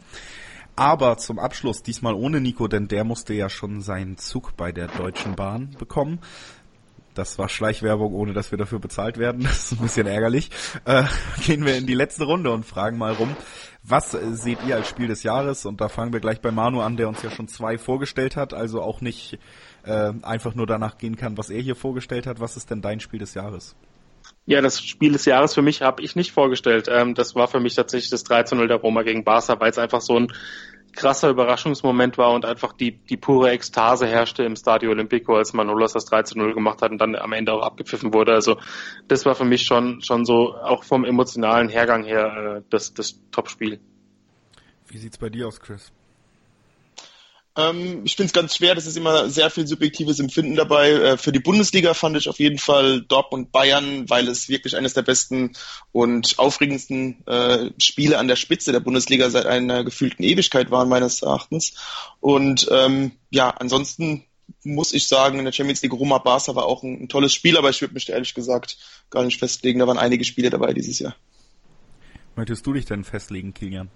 Aber 0.81 1.19
zum 1.19 1.39
Abschluss, 1.39 1.83
diesmal 1.83 2.15
ohne 2.15 2.41
Nico, 2.41 2.67
denn 2.67 2.89
der 2.89 3.05
musste 3.05 3.35
ja 3.35 3.51
schon 3.51 3.83
seinen 3.83 4.17
Zug 4.17 4.57
bei 4.57 4.73
der 4.73 4.89
Deutschen 4.89 5.37
Bahn 5.37 5.77
bekommen. 5.79 6.21
Das 7.13 7.39
war 7.39 7.51
Schleichwerbung, 7.51 8.15
ohne 8.15 8.33
dass 8.33 8.51
wir 8.51 8.57
dafür 8.57 8.79
bezahlt 8.79 9.19
werden. 9.19 9.43
Das 9.47 9.73
ist 9.73 9.73
ein 9.73 9.83
bisschen 9.83 10.07
ärgerlich. 10.07 10.49
Äh, 10.87 11.03
gehen 11.45 11.67
wir 11.67 11.77
in 11.77 11.87
die 11.87 11.93
letzte 11.93 12.25
Runde 12.25 12.51
und 12.51 12.65
fragen 12.65 12.97
mal 12.97 13.13
rum, 13.13 13.37
was 13.83 14.13
seht 14.13 14.65
ihr 14.67 14.77
als 14.77 14.89
Spiel 14.89 15.09
des 15.09 15.23
Jahres? 15.23 15.67
Und 15.67 15.83
da 15.83 15.91
fangen 15.91 16.15
wir 16.15 16.21
gleich 16.21 16.41
bei 16.41 16.51
Manu 16.51 16.81
an, 16.81 16.97
der 16.97 17.09
uns 17.09 17.21
ja 17.21 17.31
schon 17.31 17.47
zwei 17.47 17.77
vorgestellt 17.77 18.37
hat, 18.37 18.55
also 18.55 18.81
auch 18.81 19.03
nicht 19.03 19.39
äh, 19.85 20.15
einfach 20.23 20.55
nur 20.55 20.67
danach 20.67 20.97
gehen 20.97 21.17
kann, 21.17 21.37
was 21.37 21.51
er 21.51 21.61
hier 21.61 21.77
vorgestellt 21.77 22.27
hat. 22.27 22.41
Was 22.41 22.57
ist 22.57 22.71
denn 22.71 22.81
dein 22.81 23.01
Spiel 23.01 23.21
des 23.21 23.35
Jahres? 23.35 23.77
Ja, 24.47 24.61
das 24.61 24.83
Spiel 24.83 25.13
des 25.13 25.27
Jahres 25.27 25.55
für 25.55 25.63
mich 25.63 25.83
habe 25.83 26.03
ich 26.03 26.17
nicht 26.17 26.33
vorgestellt. 26.33 26.89
Ähm, 26.91 27.15
das 27.15 27.35
war 27.35 27.47
für 27.49 27.61
mich 27.61 27.75
tatsächlich 27.75 28.11
das 28.11 28.27
13-0 28.27 28.67
der 28.67 28.79
Roma 28.79 29.03
gegen 29.03 29.23
Barca, 29.23 29.61
weil 29.61 29.71
es 29.71 29.79
einfach 29.79 30.01
so 30.01 30.19
ein 30.19 30.33
krasser 30.93 31.31
Überraschungsmoment 31.31 32.19
war 32.19 32.33
und 32.33 32.45
einfach 32.45 32.73
die, 32.73 32.93
die 32.93 33.17
pure 33.17 33.51
Ekstase 33.51 34.07
herrschte 34.07 34.43
im 34.43 34.57
Stadio 34.57 34.91
Olimpico, 34.91 35.37
als 35.37 35.53
Manolas 35.53 35.93
das 35.93 36.11
13-0 36.11 36.55
gemacht 36.55 36.83
hat 36.83 36.91
und 36.91 36.99
dann 36.99 37.17
am 37.17 37.33
Ende 37.33 37.53
auch 37.53 37.63
abgepfiffen 37.63 38.13
wurde. 38.13 38.33
Also 38.33 38.59
das 39.09 39.25
war 39.27 39.35
für 39.35 39.45
mich 39.45 39.63
schon, 39.63 40.03
schon 40.03 40.25
so, 40.25 40.55
auch 40.55 40.85
vom 40.85 41.05
emotionalen 41.05 41.69
Hergang 41.69 42.05
her, 42.05 42.59
äh, 42.59 42.63
das, 42.71 42.95
das 42.95 43.21
Top-Spiel. 43.31 43.81
Wie 44.89 44.99
sieht's 44.99 45.19
bei 45.19 45.29
dir 45.29 45.47
aus, 45.47 45.61
Chris? 45.61 45.93
Ähm, 47.57 48.03
ich 48.05 48.15
finde 48.15 48.29
es 48.29 48.33
ganz 48.33 48.57
schwer, 48.57 48.75
das 48.75 48.87
ist 48.87 48.97
immer 48.97 49.29
sehr 49.29 49.51
viel 49.51 49.67
subjektives 49.67 50.21
Empfinden 50.21 50.55
dabei. 50.55 50.91
Äh, 50.91 51.17
für 51.17 51.33
die 51.33 51.41
Bundesliga 51.41 51.95
fand 51.95 52.17
ich 52.17 52.29
auf 52.29 52.39
jeden 52.39 52.59
Fall 52.59 53.03
Dortmund 53.03 53.51
Bayern, 53.51 54.09
weil 54.09 54.29
es 54.29 54.49
wirklich 54.49 54.77
eines 54.77 54.95
der 54.95 55.03
besten 55.03 55.53
und 55.91 56.39
aufregendsten 56.39 57.27
äh, 57.27 57.71
Spiele 57.79 58.19
an 58.19 58.29
der 58.29 58.37
Spitze 58.37 58.73
der 58.73 58.81
Bundesliga 58.81 59.31
seit 59.31 59.47
einer 59.47 59.83
gefühlten 59.83 60.25
Ewigkeit 60.25 60.71
waren, 60.71 60.89
meines 60.89 61.23
Erachtens. 61.23 61.75
Und 62.21 62.69
ähm, 62.71 63.13
ja, 63.31 63.51
ansonsten 63.51 64.25
muss 64.63 64.93
ich 64.93 65.09
sagen, 65.09 65.39
in 65.39 65.45
der 65.45 65.53
Champions 65.53 65.83
League 65.83 65.93
Roma 65.93 66.19
Barca 66.19 66.55
war 66.55 66.67
auch 66.67 66.83
ein, 66.83 67.05
ein 67.05 67.09
tolles 67.09 67.33
Spiel, 67.33 67.57
aber 67.57 67.71
ich 67.71 67.81
würde 67.81 67.95
mich 67.95 68.07
da 68.07 68.13
ehrlich 68.13 68.35
gesagt 68.35 68.77
gar 69.11 69.25
nicht 69.25 69.39
festlegen. 69.39 69.81
Da 69.81 69.87
waren 69.87 69.99
einige 69.99 70.25
Spiele 70.25 70.51
dabei 70.51 70.73
dieses 70.73 70.99
Jahr. 70.99 71.17
Möchtest 72.37 72.65
du 72.67 72.73
dich 72.73 72.85
denn 72.85 73.05
festlegen, 73.05 73.55
Kilian? 73.55 73.91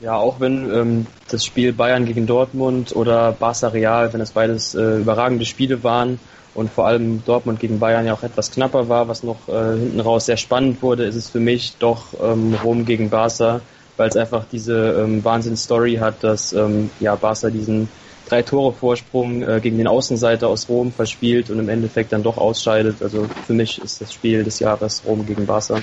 Ja, 0.00 0.16
auch 0.16 0.38
wenn 0.38 0.70
ähm, 0.72 1.06
das 1.28 1.44
Spiel 1.44 1.72
Bayern 1.72 2.04
gegen 2.04 2.26
Dortmund 2.26 2.94
oder 2.94 3.32
Barca 3.32 3.68
Real, 3.68 4.12
wenn 4.12 4.20
es 4.20 4.30
beides 4.30 4.76
äh, 4.76 4.98
überragende 4.98 5.44
Spiele 5.44 5.82
waren 5.82 6.20
und 6.54 6.70
vor 6.70 6.86
allem 6.86 7.24
Dortmund 7.24 7.58
gegen 7.58 7.80
Bayern 7.80 8.06
ja 8.06 8.14
auch 8.14 8.22
etwas 8.22 8.52
knapper 8.52 8.88
war, 8.88 9.08
was 9.08 9.24
noch 9.24 9.48
äh, 9.48 9.76
hinten 9.76 9.98
raus 9.98 10.26
sehr 10.26 10.36
spannend 10.36 10.82
wurde, 10.82 11.04
ist 11.04 11.16
es 11.16 11.30
für 11.30 11.40
mich 11.40 11.74
doch 11.80 12.14
ähm, 12.22 12.54
Rom 12.62 12.84
gegen 12.84 13.10
Barca, 13.10 13.60
weil 13.96 14.08
es 14.08 14.16
einfach 14.16 14.44
diese 14.52 14.92
ähm, 15.00 15.24
Wahnsinns-Story 15.24 15.96
hat, 15.96 16.22
dass 16.22 16.52
ähm, 16.52 16.90
ja 17.00 17.16
Barca 17.16 17.50
diesen 17.50 17.88
drei 18.28 18.42
Tore 18.42 18.72
Vorsprung 18.72 19.42
äh, 19.42 19.58
gegen 19.60 19.78
den 19.78 19.88
Außenseiter 19.88 20.46
aus 20.46 20.68
Rom 20.68 20.92
verspielt 20.92 21.50
und 21.50 21.58
im 21.58 21.68
Endeffekt 21.68 22.12
dann 22.12 22.22
doch 22.22 22.36
ausscheidet. 22.38 23.02
Also 23.02 23.28
für 23.48 23.52
mich 23.52 23.82
ist 23.82 24.00
das 24.00 24.12
Spiel 24.12 24.44
des 24.44 24.60
Jahres 24.60 25.02
Rom 25.04 25.26
gegen 25.26 25.44
Barca. 25.44 25.80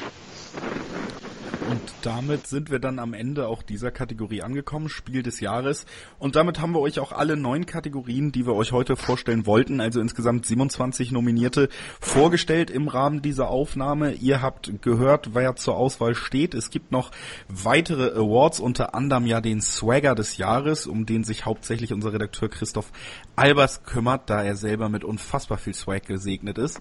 Damit 2.06 2.46
sind 2.46 2.70
wir 2.70 2.78
dann 2.78 3.00
am 3.00 3.16
Ende 3.16 3.48
auch 3.48 3.64
dieser 3.64 3.90
Kategorie 3.90 4.44
angekommen, 4.44 4.90
Spiel 4.90 5.24
des 5.24 5.40
Jahres. 5.40 5.88
Und 6.20 6.36
damit 6.36 6.62
haben 6.62 6.74
wir 6.74 6.80
euch 6.80 7.00
auch 7.00 7.12
alle 7.12 7.36
neun 7.36 7.66
Kategorien, 7.66 8.32
die 8.32 8.46
wir 8.46 8.54
euch 8.54 8.74
heute 8.74 8.96
vorstellen 8.96 9.48
wollten, 9.48 9.82
also 9.82 10.00
insgesamt 10.00 10.46
27 10.46 11.12
Nominierte, 11.12 11.68
vorgestellt 12.00 12.70
im 12.70 12.90
Rahmen 12.90 13.24
dieser 13.24 13.48
Aufnahme. 13.48 14.14
Ihr 14.14 14.44
habt 14.44 14.84
gehört, 14.84 15.34
wer 15.34 15.56
zur 15.56 15.78
Auswahl 15.78 16.14
steht. 16.14 16.54
Es 16.54 16.70
gibt 16.70 16.92
noch 16.92 17.10
weitere 17.48 18.12
Awards, 18.12 18.60
unter 18.60 18.94
anderem 18.94 19.26
ja 19.26 19.42
den 19.42 19.60
Swagger 19.62 20.14
des 20.14 20.38
Jahres, 20.38 20.86
um 20.86 21.08
den 21.08 21.24
sich 21.24 21.46
hauptsächlich 21.46 21.92
unser 21.92 22.14
Redakteur 22.14 22.50
Christoph 22.50 22.92
Albers 23.36 23.84
kümmert, 23.84 24.30
da 24.30 24.44
er 24.44 24.56
selber 24.56 24.90
mit 24.90 25.04
unfassbar 25.04 25.58
viel 25.58 25.74
Swag 25.74 26.06
gesegnet 26.06 26.60
ist. 26.60 26.80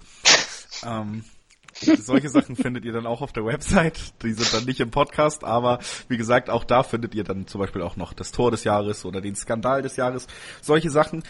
Ähm, 0.85 1.23
solche 1.81 2.29
Sachen 2.29 2.55
findet 2.55 2.85
ihr 2.85 2.93
dann 2.93 3.05
auch 3.05 3.21
auf 3.21 3.33
der 3.33 3.45
Website. 3.45 4.13
Die 4.23 4.33
sind 4.33 4.53
dann 4.53 4.65
nicht 4.65 4.79
im 4.79 4.91
Podcast, 4.91 5.43
aber 5.43 5.79
wie 6.07 6.17
gesagt, 6.17 6.49
auch 6.49 6.63
da 6.63 6.83
findet 6.83 7.15
ihr 7.15 7.23
dann 7.23 7.47
zum 7.47 7.59
Beispiel 7.59 7.81
auch 7.81 7.95
noch 7.95 8.13
das 8.13 8.31
Tor 8.31 8.51
des 8.51 8.63
Jahres 8.63 9.05
oder 9.05 9.21
den 9.21 9.35
Skandal 9.35 9.81
des 9.81 9.95
Jahres. 9.95 10.27
Solche 10.61 10.89
Sachen. 10.89 11.23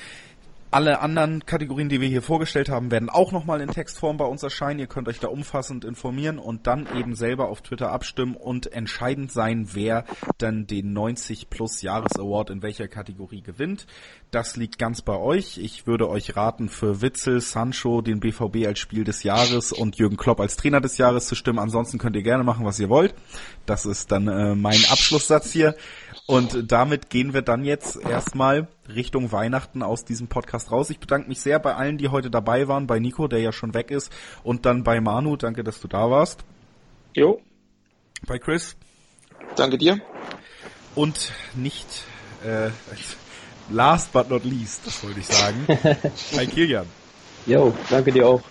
Alle 0.71 0.99
anderen 0.99 1.45
Kategorien, 1.45 1.87
die 1.87 2.01
wir 2.01 2.09
hier 2.09 2.21
vorgestellt 2.21 2.67
haben, 2.67 2.91
werden 2.91 3.09
auch 3.09 3.31
nochmal 3.31 3.61
in 3.61 3.69
Textform 3.69 4.17
bei 4.17 4.25
uns 4.25 4.43
erscheinen. 4.43 4.79
Ihr 4.79 4.87
könnt 4.87 5.07
euch 5.07 5.19
da 5.19 5.29
umfassend 5.29 5.85
informieren 5.85 6.37
und 6.37 6.67
dann 6.67 6.85
eben 6.97 7.15
selber 7.15 7.47
auf 7.47 7.61
Twitter 7.61 7.91
abstimmen 7.91 8.35
und 8.35 8.73
entscheidend 8.73 9.31
sein, 9.31 9.69
wer 9.71 10.03
dann 10.37 10.67
den 10.67 10.91
90 10.91 11.49
Plus 11.49 11.81
Jahres 11.81 12.19
Award 12.19 12.49
in 12.49 12.61
welcher 12.61 12.89
Kategorie 12.89 13.41
gewinnt. 13.41 13.87
Das 14.36 14.58
liegt 14.58 14.77
ganz 14.77 15.01
bei 15.01 15.15
euch. 15.15 15.58
Ich 15.58 15.88
würde 15.88 16.10
euch 16.10 16.36
raten, 16.36 16.68
für 16.68 17.01
Witzel, 17.01 17.39
Sancho, 17.39 18.01
den 18.01 18.20
BVB 18.20 18.68
als 18.68 18.80
Spiel 18.80 19.06
des 19.06 19.24
Jahres 19.24 19.72
und 19.72 19.96
Jürgen 19.96 20.18
Klopp 20.18 20.42
als 20.42 20.58
Trainer 20.58 20.82
des 20.82 20.98
Jahres 20.98 21.27
zu 21.27 21.36
stimmen. 21.36 21.58
Ansonsten 21.58 22.00
könnt 22.00 22.18
ihr 22.18 22.22
gerne 22.22 22.44
machen, 22.44 22.65
was 22.65 22.77
ihr 22.77 22.89
wollt. 22.89 23.15
Das 23.65 23.86
ist 23.86 24.12
dann 24.12 24.27
äh, 24.27 24.54
mein 24.54 24.84
Abschlusssatz 24.89 25.54
hier. 25.54 25.74
Und 26.27 26.70
damit 26.70 27.10
gehen 27.10 27.34
wir 27.34 27.44
dann 27.44 27.63
jetzt 27.63 27.96
erstmal 27.96 28.68
Richtung 28.94 29.32
Weihnachten 29.32 29.82
aus 29.82 30.04
diesem 30.04 30.27
Podcast 30.27 30.70
raus. 30.70 30.89
Ich 30.89 31.00
bedanke 31.00 31.30
mich 31.30 31.39
sehr 31.39 31.60
bei 31.60 31.74
allen, 31.74 31.98
die 31.98 32.10
heute 32.10 32.30
dabei 32.30 32.68
waren, 32.68 32.88
bei 32.88 33.00
Nico, 33.00 33.30
der 33.30 33.39
ja 33.39 33.54
schon 33.54 33.74
weg 33.74 33.89
ist, 33.89 34.12
und 34.44 34.65
dann 34.65 34.84
bei 34.84 35.00
Manu. 35.00 35.38
Danke, 35.38 35.63
dass 35.63 35.80
du 35.80 35.88
da 35.88 36.12
warst. 36.12 36.44
Jo. 37.13 37.39
Bei 38.27 38.38
Chris. 38.38 38.75
Danke 39.56 39.77
dir. 39.77 40.01
Und 40.94 41.32
nicht 41.56 41.88
äh, 42.44 42.72
last 43.69 44.12
but 44.13 44.29
not 44.29 44.43
least, 44.43 44.81
das 44.86 45.03
wollte 45.03 45.19
ich 45.19 45.27
sagen, 45.27 45.65
bei 46.36 46.45
Kilian. 46.45 46.88
Jo, 47.45 47.74
danke 47.89 48.12
dir 48.12 48.27
auch. 48.27 48.41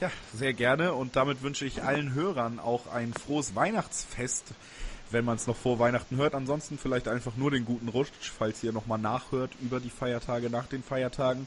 Ja, 0.00 0.10
sehr 0.34 0.54
gerne. 0.54 0.94
Und 0.94 1.16
damit 1.16 1.42
wünsche 1.42 1.66
ich 1.66 1.82
allen 1.82 2.14
Hörern 2.14 2.58
auch 2.58 2.86
ein 2.92 3.12
frohes 3.12 3.54
Weihnachtsfest 3.54 4.44
wenn 5.12 5.24
man 5.24 5.36
es 5.36 5.46
noch 5.46 5.56
vor 5.56 5.78
Weihnachten 5.78 6.16
hört. 6.16 6.34
Ansonsten 6.34 6.78
vielleicht 6.78 7.08
einfach 7.08 7.36
nur 7.36 7.50
den 7.50 7.64
guten 7.64 7.88
Rutsch, 7.88 8.30
falls 8.36 8.62
ihr 8.62 8.72
nochmal 8.72 8.98
nachhört 8.98 9.50
über 9.60 9.80
die 9.80 9.90
Feiertage, 9.90 10.50
nach 10.50 10.66
den 10.66 10.82
Feiertagen. 10.82 11.46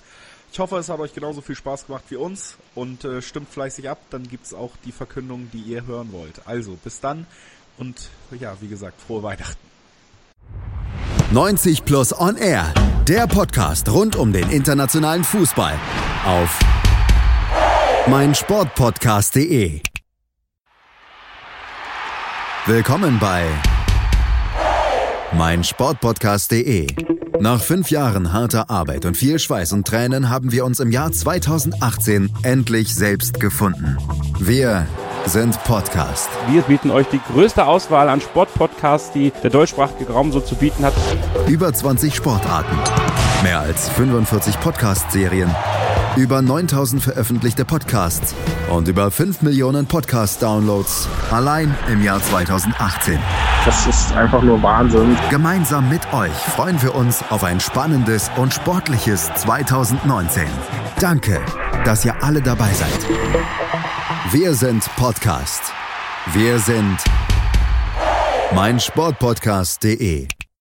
Ich 0.52 0.60
hoffe, 0.60 0.78
es 0.78 0.90
hat 0.90 1.00
euch 1.00 1.14
genauso 1.14 1.42
viel 1.42 1.56
Spaß 1.56 1.88
gemacht 1.88 2.04
wie 2.10 2.16
uns 2.16 2.58
und 2.76 3.06
äh, 3.06 3.22
stimmt 3.22 3.50
fleißig 3.50 3.90
ab. 3.90 4.00
Dann 4.10 4.28
gibt 4.28 4.46
es 4.46 4.54
auch 4.54 4.72
die 4.86 4.92
Verkündung, 4.92 5.50
die 5.52 5.62
ihr 5.62 5.86
hören 5.86 6.12
wollt. 6.12 6.42
Also 6.46 6.78
bis 6.84 7.00
dann 7.00 7.26
und 7.78 8.10
ja, 8.40 8.56
wie 8.62 8.68
gesagt, 8.68 9.02
frohe 9.02 9.24
Weihnachten. 9.24 9.73
90 11.34 11.84
Plus 11.84 12.14
On 12.20 12.38
Air, 12.38 12.72
der 13.08 13.26
Podcast 13.26 13.90
rund 13.90 14.16
um 14.16 14.32
den 14.32 14.52
internationalen 14.52 15.24
Fußball 15.24 15.74
auf 16.28 16.60
meinsportpodcast.de. 18.06 19.82
Willkommen 22.68 23.18
bei 23.18 23.48
meinsportpodcast.de. 25.36 26.86
Nach 27.40 27.60
fünf 27.60 27.90
Jahren 27.90 28.32
harter 28.32 28.70
Arbeit 28.70 29.06
und 29.06 29.18
viel 29.18 29.40
Schweiß 29.40 29.74
und 29.74 29.88
Tränen 29.88 30.30
haben 30.30 30.52
wir 30.52 30.64
uns 30.64 30.80
im 30.80 30.92
Jahr 30.92 31.12
2018 31.12 32.32
endlich 32.44 32.94
selbst 32.94 33.40
gefunden. 33.40 33.98
Wir 34.38 34.86
sind 35.26 35.62
Podcast. 35.64 36.30
Wir 36.50 36.62
bieten 36.64 36.92
euch 36.92 37.08
die 37.08 37.20
größte 37.32 37.66
Auswahl 37.66 38.10
an 38.10 38.22
Sportpodcasts, 38.22 39.12
die 39.12 39.32
der 39.44 39.50
deutschsprachige 39.50 40.12
Raum 40.12 40.32
so 40.32 40.40
zu 40.40 40.56
bieten 40.56 40.86
hat. 40.86 40.94
Über 41.48 41.74
20 41.74 42.14
Sportarten, 42.14 42.76
mehr 43.44 43.60
als 43.60 43.90
45 43.90 44.60
Podcast-Serien, 44.60 45.54
über 46.16 46.42
9000 46.42 47.02
veröffentlichte 47.02 47.66
Podcasts 47.66 48.36
und 48.70 48.88
über 48.88 49.12
5 49.12 49.42
Millionen 49.42 49.86
Podcast-Downloads 49.88 51.08
allein 51.32 51.74
im 51.92 52.04
Jahr 52.04 52.22
2018. 52.22 53.18
Das 53.66 53.88
ist 53.88 54.14
einfach 54.14 54.42
nur 54.42 54.62
Wahnsinn. 54.62 55.18
Gemeinsam 55.30 55.90
mit 55.90 56.02
euch 56.14 56.34
freuen 56.34 56.82
wir 56.82 56.96
uns 56.96 57.24
auf 57.30 57.44
ein 57.44 57.60
spannendes 57.60 58.30
und 58.36 58.54
sportliches 58.54 59.32
2019. 59.36 60.44
Danke, 61.00 61.40
dass 61.86 62.04
ihr 62.04 62.14
alle 62.22 62.42
dabei 62.42 62.72
seid. 62.74 63.93
Wir 64.32 64.54
sind 64.54 64.84
Podcast. 64.96 65.62
Wir 66.32 66.58
sind 66.58 66.98
meinsportpodcast.de. 68.56 70.28